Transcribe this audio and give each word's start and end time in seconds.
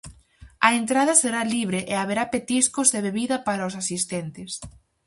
A 0.67 0.69
entrada 0.81 1.13
será 1.21 1.41
libre 1.55 1.79
e 1.91 1.93
haberá 2.01 2.23
petiscos 2.33 2.89
e 2.97 2.99
bebida 3.07 3.37
para 3.47 3.67
os 3.69 3.77
asistentes. 3.81 4.51